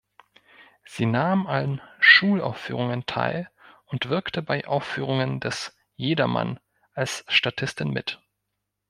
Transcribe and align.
Sie 0.83 1.05
nahm 1.05 1.45
an 1.45 1.79
Schulaufführungen 1.99 3.05
teil 3.05 3.51
und 3.85 4.09
wirkte 4.09 4.41
bei 4.41 4.65
Aufführungen 4.65 5.39
des 5.39 5.77
"Jedermann" 5.95 6.59
als 6.93 7.23
Statistin 7.27 7.91
mit. 7.91 8.19